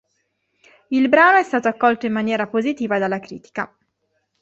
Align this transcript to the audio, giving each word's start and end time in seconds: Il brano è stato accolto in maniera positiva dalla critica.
Il 0.87 1.09
brano 1.09 1.37
è 1.37 1.43
stato 1.43 1.67
accolto 1.67 2.07
in 2.07 2.11
maniera 2.11 2.47
positiva 2.47 2.97
dalla 2.97 3.19
critica. 3.19 3.71